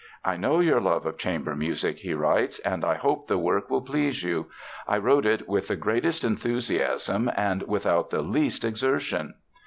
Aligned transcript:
"I 0.25 0.35
know 0.35 0.61
your 0.61 0.81
love 0.81 1.05
of 1.05 1.19
chamber 1.19 1.55
music," 1.55 1.99
he 1.99 2.15
writes, 2.15 2.57
"and 2.57 2.83
I 2.83 2.95
hope 2.95 3.27
the 3.27 3.37
work 3.37 3.69
will 3.69 3.83
please 3.83 4.23
you. 4.23 4.47
I 4.87 4.97
wrote 4.97 5.27
it 5.27 5.47
with 5.47 5.67
the 5.67 5.75
greatest 5.75 6.23
enthusiasm 6.23 7.29
and 7.37 7.61
without 7.67 8.09
the 8.09 8.23
least 8.23 8.65
exertion." 8.65 9.35